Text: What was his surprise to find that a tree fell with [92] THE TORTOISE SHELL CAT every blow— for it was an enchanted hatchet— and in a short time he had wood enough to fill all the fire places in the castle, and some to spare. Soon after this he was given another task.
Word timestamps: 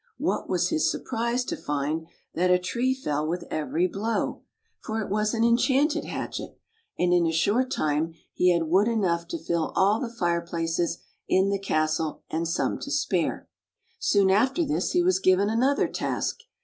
What 0.17 0.49
was 0.49 0.69
his 0.69 0.89
surprise 0.89 1.45
to 1.45 1.55
find 1.55 2.07
that 2.33 2.49
a 2.49 2.57
tree 2.57 2.95
fell 2.95 3.27
with 3.27 3.41
[92] 3.51 3.51
THE 3.51 3.57
TORTOISE 3.57 3.65
SHELL 3.65 3.65
CAT 3.65 3.69
every 3.69 3.87
blow— 4.25 4.41
for 4.83 4.99
it 4.99 5.11
was 5.11 5.33
an 5.35 5.43
enchanted 5.43 6.05
hatchet— 6.05 6.57
and 6.97 7.13
in 7.13 7.27
a 7.27 7.31
short 7.31 7.69
time 7.69 8.15
he 8.33 8.51
had 8.51 8.63
wood 8.63 8.87
enough 8.87 9.27
to 9.27 9.37
fill 9.37 9.71
all 9.75 9.99
the 9.99 10.09
fire 10.09 10.41
places 10.41 10.97
in 11.27 11.49
the 11.51 11.59
castle, 11.59 12.23
and 12.31 12.47
some 12.47 12.79
to 12.79 12.89
spare. 12.89 13.47
Soon 13.99 14.31
after 14.31 14.65
this 14.65 14.93
he 14.93 15.03
was 15.03 15.19
given 15.19 15.51
another 15.51 15.87
task. 15.87 16.39